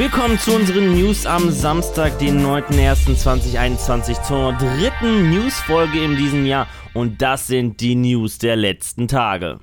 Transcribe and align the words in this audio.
Willkommen 0.00 0.38
zu 0.38 0.54
unseren 0.54 0.94
News 0.94 1.26
am 1.26 1.50
Samstag, 1.50 2.18
den 2.18 2.40
9.01.2021, 2.40 4.22
zur 4.22 4.54
dritten 4.54 5.28
News-Folge 5.28 6.02
in 6.02 6.16
diesem 6.16 6.46
Jahr. 6.46 6.68
Und 6.94 7.20
das 7.20 7.48
sind 7.48 7.82
die 7.82 7.96
News 7.96 8.38
der 8.38 8.56
letzten 8.56 9.08
Tage. 9.08 9.60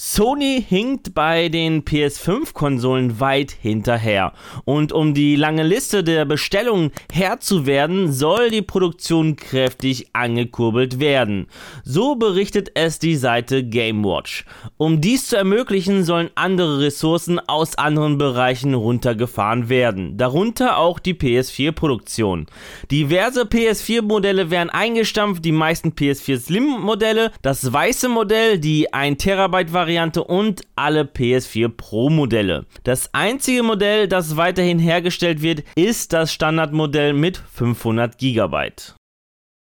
Sony 0.00 0.64
hinkt 0.64 1.12
bei 1.12 1.48
den 1.48 1.82
PS5-Konsolen 1.82 3.18
weit 3.18 3.50
hinterher. 3.50 4.32
Und 4.64 4.92
um 4.92 5.12
die 5.12 5.34
lange 5.34 5.64
Liste 5.64 6.04
der 6.04 6.24
Bestellungen 6.24 6.92
Herr 7.12 7.40
zu 7.40 7.66
werden, 7.66 8.12
soll 8.12 8.50
die 8.50 8.62
Produktion 8.62 9.34
kräftig 9.34 10.10
angekurbelt 10.12 11.00
werden. 11.00 11.48
So 11.82 12.14
berichtet 12.14 12.70
es 12.74 13.00
die 13.00 13.16
Seite 13.16 13.64
GameWatch. 13.64 14.44
Um 14.76 15.00
dies 15.00 15.26
zu 15.26 15.36
ermöglichen, 15.36 16.04
sollen 16.04 16.30
andere 16.36 16.78
Ressourcen 16.78 17.40
aus 17.40 17.74
anderen 17.76 18.18
Bereichen 18.18 18.74
runtergefahren 18.74 19.68
werden. 19.68 20.16
Darunter 20.16 20.78
auch 20.78 21.00
die 21.00 21.14
PS4-Produktion. 21.14 22.46
Diverse 22.92 23.42
PS4-Modelle 23.42 24.52
werden 24.52 24.70
eingestampft, 24.70 25.44
die 25.44 25.50
meisten 25.50 25.88
PS4 25.90 26.38
Slim-Modelle, 26.38 27.32
das 27.42 27.72
weiße 27.72 28.08
Modell, 28.08 28.60
die 28.60 28.94
1 28.94 29.24
Terabyte 29.24 29.72
Variante 29.88 30.22
und 30.22 30.60
alle 30.76 31.04
PS4 31.04 31.70
Pro 31.70 32.10
Modelle. 32.10 32.66
Das 32.84 33.14
einzige 33.14 33.62
Modell, 33.62 34.06
das 34.06 34.36
weiterhin 34.36 34.78
hergestellt 34.78 35.40
wird, 35.40 35.64
ist 35.76 36.12
das 36.12 36.30
Standardmodell 36.30 37.14
mit 37.14 37.38
500 37.38 38.18
GB. 38.18 38.72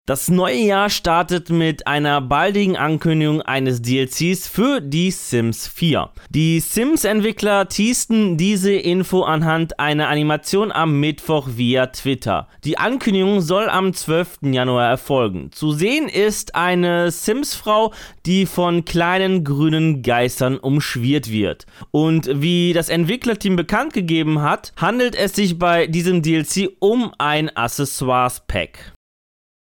Das 0.05 0.27
neue 0.27 0.57
Jahr 0.57 0.89
startet 0.89 1.49
mit 1.49 1.87
einer 1.87 2.19
baldigen 2.19 2.75
Ankündigung 2.75 3.41
eines 3.41 3.81
DLCs 3.81 4.49
für 4.49 4.81
die 4.81 5.11
Sims 5.11 5.69
4. 5.69 6.09
Die 6.29 6.59
Sims-Entwickler 6.59 7.69
teasten 7.69 8.35
diese 8.35 8.73
Info 8.73 9.21
anhand 9.21 9.79
einer 9.79 10.09
Animation 10.09 10.73
am 10.73 10.99
Mittwoch 10.99 11.47
via 11.55 11.85
Twitter. 11.85 12.49
Die 12.65 12.77
Ankündigung 12.77 13.39
soll 13.39 13.69
am 13.69 13.93
12. 13.93 14.39
Januar 14.51 14.89
erfolgen. 14.89 15.53
Zu 15.53 15.71
sehen 15.71 16.09
ist 16.09 16.53
eine 16.53 17.09
Sims-Frau, 17.09 17.93
die 18.25 18.45
von 18.45 18.83
kleinen 18.83 19.45
grünen 19.45 20.01
Geistern 20.01 20.57
umschwirrt 20.57 21.31
wird. 21.31 21.65
Und 21.91 22.29
wie 22.29 22.73
das 22.73 22.89
Entwicklerteam 22.89 23.55
bekannt 23.55 23.93
gegeben 23.93 24.41
hat, 24.41 24.73
handelt 24.75 25.15
es 25.15 25.33
sich 25.33 25.57
bei 25.57 25.87
diesem 25.87 26.21
DLC 26.21 26.75
um 26.79 27.13
ein 27.19 27.55
Accessoires-Pack. 27.55 28.92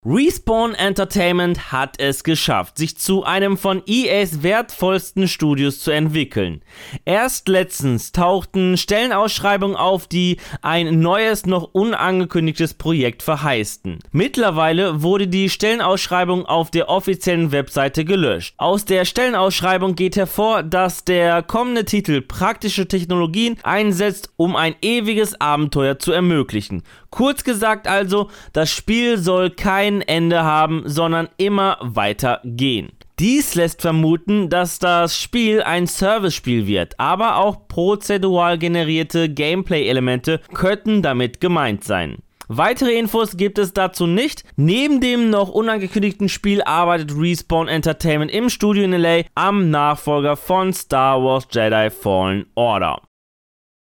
Respawn 0.06 0.76
Entertainment 0.76 1.72
hat 1.72 2.00
es 2.00 2.24
geschafft, 2.24 2.78
sich 2.78 2.98
zu 3.00 3.24
einem 3.24 3.58
von 3.58 3.82
EAs 3.88 4.44
wertvollsten 4.44 5.28
Studios 5.28 5.80
zu 5.80 5.90
entwickeln. 5.90 6.62
Erst 7.04 7.48
letztens 7.48 8.12
tauchten 8.12 8.78
Stellenausschreibungen 8.78 9.76
auf, 9.76 10.06
die 10.06 10.38
ein 10.62 11.00
neues, 11.00 11.48
noch 11.48 11.74
unangekündigtes 11.74 12.76
Projekt 12.76 13.24
verheißten. 13.24 13.98
Mittlerweile 14.12 15.02
wurde 15.02 15.28
die 15.28 15.50
Stellenausschreibung 15.50 16.46
auf 16.46 16.70
der 16.70 16.90
offiziellen 16.90 17.52
Webseite 17.52 18.06
gelöscht. 18.06 18.54
Aus 18.58 18.86
der 18.86 19.04
Stellenausschreibung 19.04 19.96
geht 19.96 20.16
hervor, 20.16 20.62
dass 20.62 21.06
der 21.06 21.42
kommende 21.42 21.86
Titel 21.86 22.22
praktische 22.22 22.88
Technologien 22.88 23.58
einsetzt, 23.64 24.30
um 24.38 24.56
ein 24.56 24.76
ewiges 24.84 25.42
Abenteuer 25.42 25.98
zu 25.98 26.12
ermöglichen. 26.12 26.84
Kurz 27.18 27.44
gesagt 27.44 27.88
also, 27.88 28.30
das 28.54 28.70
Spiel 28.70 29.18
soll 29.18 29.50
kein 29.50 30.04
Ende 30.04 30.44
haben, 30.44 30.84
sondern 30.86 31.30
immer 31.38 31.80
weiter 31.82 32.42
gehen. 32.44 32.92
Dies 33.18 33.56
lässt 33.56 33.82
vermuten, 33.82 34.50
dass 34.50 34.78
das 34.78 35.20
Spiel 35.20 35.64
ein 35.64 35.88
Service-Spiel 35.88 36.68
wird, 36.68 37.00
aber 37.00 37.38
auch 37.38 37.68
prozedural 37.68 38.60
generierte 38.60 39.30
Gameplay-Elemente 39.30 40.42
könnten 40.54 41.02
damit 41.02 41.42
gemeint 41.42 41.84
sein. 41.84 42.18
Weitere 42.50 42.96
Infos 42.96 43.36
gibt 43.36 43.58
es 43.58 43.74
dazu 43.74 44.06
nicht. 44.06 44.44
Neben 44.56 45.02
dem 45.02 45.32
noch 45.32 45.50
unangekündigten 45.50 46.30
Spiel 46.30 46.62
arbeitet 46.62 47.18
Respawn 47.18 47.68
Entertainment 47.68 48.30
im 48.30 48.52
Studio 48.52 48.84
in 48.84 48.92
LA 48.92 49.24
am 49.34 49.72
Nachfolger 49.72 50.38
von 50.38 50.72
Star 50.72 51.24
Wars 51.24 51.48
Jedi 51.52 51.90
Fallen 51.90 52.46
Order. 52.54 53.02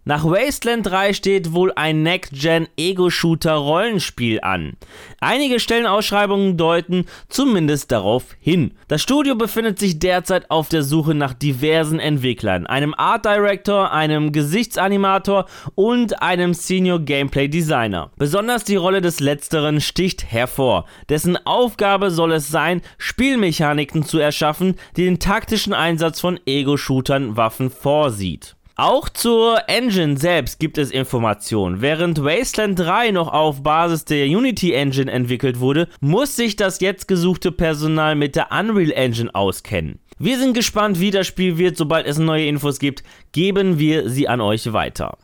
Nach 0.07 0.23
Wasteland 0.23 0.85
3 0.85 1.13
steht 1.13 1.53
wohl 1.53 1.73
ein 1.75 2.03
Next-Gen-Ego-Shooter-Rollenspiel 2.03 4.39
an. 4.41 4.73
Einige 5.19 5.59
Stellenausschreibungen 5.59 6.57
deuten 6.57 7.07
zumindest 7.27 7.91
darauf 7.91 8.35
hin. 8.39 8.75
Das 8.87 9.01
Studio 9.01 9.33
befindet 9.33 9.79
sich 9.79 9.97
derzeit 9.97 10.51
auf 10.51 10.69
der 10.69 10.83
Suche 10.83 11.15
nach 11.15 11.33
diversen 11.33 11.99
Entwicklern, 11.99 12.67
einem 12.67 12.93
Art 12.93 13.25
Director, 13.25 13.91
einem 13.91 14.31
Gesichtsanimator 14.31 15.47
und 15.73 16.21
einem 16.21 16.53
Senior 16.53 16.99
Gameplay 16.99 17.47
Designer. 17.47 18.11
Besonders 18.15 18.63
die 18.63 18.75
Rolle 18.75 19.01
des 19.01 19.19
Letzteren 19.19 19.81
sticht 19.81 20.31
hervor, 20.31 20.85
dessen 21.09 21.35
Aufgabe 21.47 22.11
soll 22.11 22.33
es 22.33 22.49
sein, 22.49 22.83
Spielmechaniken 22.99 24.03
zu 24.03 24.19
erschaffen, 24.19 24.75
die 24.97 25.05
den 25.05 25.17
taktischen 25.17 25.73
Einsatz 25.73 26.21
von 26.21 26.39
Ego-Shootern 26.45 27.37
Waffen 27.37 27.71
vorsieht. 27.71 28.54
Auch 28.77 29.07
zur 29.07 29.69
Engine 29.69 30.17
selbst 30.17 30.59
gibt 30.59 30.77
es 30.77 30.91
Informationen. 30.91 31.79
Während 31.79 32.21
Wasteland 32.21 32.77
3 32.77 33.11
noch 33.11 33.31
auf 33.31 33.63
Basis 33.63 34.03
der 34.03 34.25
Unity 34.25 34.73
Engine 34.73 35.09
entwickelt 35.09 35.61
wurde, 35.61 35.87
muss 36.01 36.35
sich 36.35 36.57
das 36.57 36.81
jetzt 36.81 37.07
gesuchte 37.07 37.53
Personal 37.53 38.15
mit 38.15 38.35
der 38.35 38.51
Unreal 38.51 38.91
Engine 38.91 39.33
auskennen. 39.33 39.99
Wir 40.19 40.37
sind 40.37 40.53
gespannt, 40.53 40.99
wie 40.99 41.11
das 41.11 41.25
Spiel 41.25 41.57
wird. 41.57 41.77
Sobald 41.77 42.05
es 42.05 42.17
neue 42.17 42.47
Infos 42.47 42.79
gibt, 42.79 43.03
geben 43.31 43.79
wir 43.79 44.09
sie 44.09 44.27
an 44.27 44.41
euch 44.41 44.73
weiter. 44.73 45.17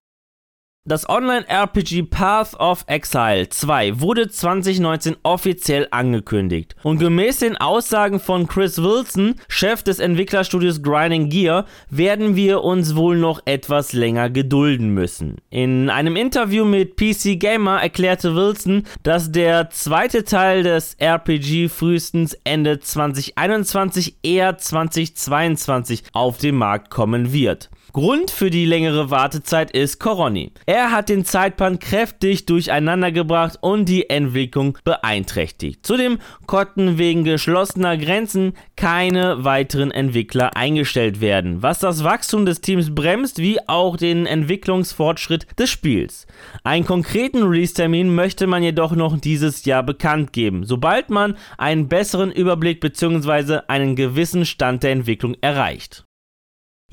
Das 0.83 1.07
Online-RPG 1.07 2.07
Path 2.09 2.59
of 2.59 2.85
Exile 2.87 3.47
2 3.47 3.99
wurde 3.99 4.31
2019 4.31 5.15
offiziell 5.21 5.87
angekündigt 5.91 6.75
und 6.81 6.97
gemäß 6.97 7.37
den 7.37 7.55
Aussagen 7.55 8.19
von 8.19 8.47
Chris 8.47 8.81
Wilson, 8.81 9.35
Chef 9.47 9.83
des 9.83 9.99
Entwicklerstudios 9.99 10.81
Grinding 10.81 11.29
Gear, 11.29 11.67
werden 11.91 12.35
wir 12.35 12.63
uns 12.63 12.95
wohl 12.95 13.15
noch 13.15 13.43
etwas 13.45 13.93
länger 13.93 14.31
gedulden 14.31 14.91
müssen. 14.95 15.37
In 15.51 15.91
einem 15.91 16.15
Interview 16.15 16.65
mit 16.65 16.95
PC 16.95 17.39
Gamer 17.39 17.79
erklärte 17.79 18.33
Wilson, 18.35 18.87
dass 19.03 19.31
der 19.31 19.69
zweite 19.69 20.23
Teil 20.23 20.63
des 20.63 20.95
RPG 20.95 21.69
frühestens 21.69 22.33
Ende 22.43 22.79
2021 22.79 24.15
eher 24.23 24.57
2022 24.57 26.05
auf 26.13 26.39
den 26.39 26.55
Markt 26.55 26.89
kommen 26.89 27.33
wird. 27.33 27.69
Grund 27.93 28.31
für 28.31 28.49
die 28.49 28.65
längere 28.65 29.09
Wartezeit 29.09 29.71
ist 29.71 29.99
Coroni. 29.99 30.53
Er 30.71 30.93
hat 30.93 31.09
den 31.09 31.25
Zeitplan 31.25 31.79
kräftig 31.79 32.45
durcheinandergebracht 32.45 33.57
und 33.59 33.89
die 33.89 34.09
Entwicklung 34.09 34.77
beeinträchtigt. 34.85 35.85
Zudem 35.85 36.17
konnten 36.45 36.97
wegen 36.97 37.25
geschlossener 37.25 37.97
Grenzen 37.97 38.53
keine 38.77 39.43
weiteren 39.43 39.91
Entwickler 39.91 40.55
eingestellt 40.55 41.19
werden, 41.19 41.61
was 41.61 41.79
das 41.79 42.05
Wachstum 42.05 42.45
des 42.45 42.61
Teams 42.61 42.95
bremst, 42.95 43.39
wie 43.39 43.59
auch 43.67 43.97
den 43.97 44.25
Entwicklungsfortschritt 44.25 45.45
des 45.59 45.69
Spiels. 45.69 46.25
Einen 46.63 46.85
konkreten 46.85 47.43
Release-Termin 47.43 48.15
möchte 48.15 48.47
man 48.47 48.63
jedoch 48.63 48.93
noch 48.93 49.19
dieses 49.19 49.65
Jahr 49.65 49.83
bekannt 49.83 50.31
geben, 50.31 50.63
sobald 50.63 51.09
man 51.09 51.35
einen 51.57 51.89
besseren 51.89 52.31
Überblick 52.31 52.79
bzw. 52.79 53.59
einen 53.67 53.97
gewissen 53.97 54.45
Stand 54.45 54.83
der 54.83 54.91
Entwicklung 54.91 55.35
erreicht. 55.41 56.05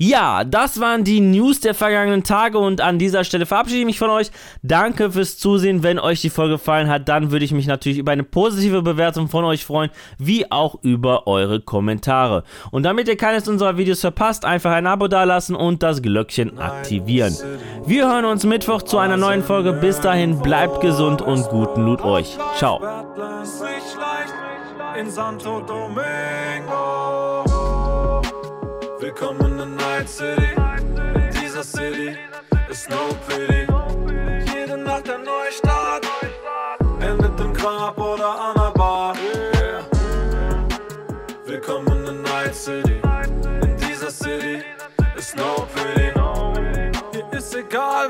Ja, 0.01 0.45
das 0.45 0.79
waren 0.79 1.03
die 1.03 1.19
News 1.19 1.59
der 1.59 1.73
vergangenen 1.73 2.23
Tage 2.23 2.57
und 2.57 2.79
an 2.79 2.97
dieser 2.99 3.25
Stelle 3.25 3.45
verabschiede 3.45 3.81
ich 3.81 3.85
mich 3.85 3.99
von 3.99 4.09
euch. 4.09 4.31
Danke 4.63 5.11
fürs 5.11 5.37
Zusehen. 5.37 5.83
Wenn 5.83 5.99
euch 5.99 6.21
die 6.21 6.29
Folge 6.29 6.53
gefallen 6.53 6.87
hat, 6.87 7.09
dann 7.09 7.31
würde 7.31 7.43
ich 7.43 7.51
mich 7.51 7.67
natürlich 7.67 7.97
über 7.97 8.13
eine 8.13 8.23
positive 8.23 8.81
Bewertung 8.81 9.27
von 9.27 9.43
euch 9.43 9.65
freuen, 9.65 9.91
wie 10.17 10.49
auch 10.49 10.81
über 10.83 11.27
eure 11.27 11.59
Kommentare. 11.59 12.45
Und 12.71 12.83
damit 12.83 13.09
ihr 13.09 13.17
keines 13.17 13.49
unserer 13.49 13.75
Videos 13.75 13.99
verpasst, 13.99 14.45
einfach 14.45 14.71
ein 14.71 14.87
Abo 14.87 15.09
dalassen 15.09 15.53
und 15.53 15.83
das 15.83 16.01
Glöckchen 16.01 16.57
aktivieren. 16.59 17.35
Wir 17.85 18.09
hören 18.09 18.23
uns 18.23 18.45
Mittwoch 18.45 18.83
zu 18.83 18.99
einer 18.99 19.17
neuen 19.17 19.43
Folge. 19.43 19.73
Bis 19.73 19.99
dahin, 19.99 20.39
bleibt 20.39 20.79
gesund 20.79 21.21
und 21.21 21.49
guten 21.49 21.83
Loot 21.83 22.01
euch. 22.05 22.37
Ciao. 22.55 22.79
Willkommen 29.11 29.59
in 29.59 29.75
Night 29.75 30.07
City. 30.07 30.53
In 31.15 31.41
dieser 31.41 31.63
City 31.63 32.15
ist 32.69 32.87
no 32.91 33.09
pity. 33.27 33.65
Jede 34.53 34.77
Nacht 34.77 35.09
ein 35.09 35.23
Neustart. 35.23 36.05
Endet 36.99 37.39
im 37.39 37.51
Grab 37.51 37.97
oder 37.97 38.39
an 38.39 38.53
der 38.53 38.71
Bar. 38.77 39.15
Willkommen 41.43 42.05
in 42.05 42.21
Night 42.21 42.53
City. 42.53 43.01
In 43.63 43.75
dieser 43.77 44.11
City 44.11 44.63
ist 45.17 45.35
no 45.35 45.67
pity. 45.73 46.13
Hier 47.11 47.33
ist 47.33 47.55
egal, 47.55 48.08